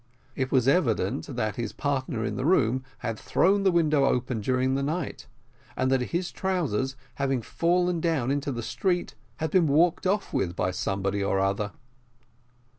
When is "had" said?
3.05-3.19, 9.37-9.51